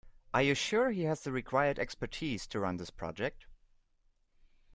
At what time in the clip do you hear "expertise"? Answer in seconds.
1.77-2.47